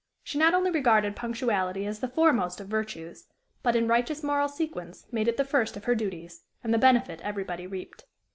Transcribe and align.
She 0.23 0.39
not 0.39 0.55
only 0.55 0.71
regarded 0.71 1.15
punctuality 1.15 1.85
as 1.85 1.99
the 1.99 2.07
foremost 2.07 2.59
of 2.59 2.65
virtues, 2.67 3.27
but, 3.61 3.75
in 3.75 3.87
righteous 3.87 4.23
moral 4.23 4.47
sequence, 4.49 5.05
made 5.11 5.27
it 5.27 5.37
the 5.37 5.45
first 5.45 5.77
of 5.77 5.83
her 5.83 5.93
duties; 5.93 6.43
and 6.63 6.73
the 6.73 6.79
benefit 6.79 7.21
everybody 7.21 7.67
reaped. 7.67 8.05